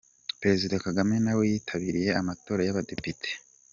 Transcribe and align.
Perezida 0.41 0.75
Kagame 0.85 1.15
nawe 1.25 1.43
yitabiriye 1.51 2.09
amatora 2.21 2.61
y’abadepite. 2.63 3.29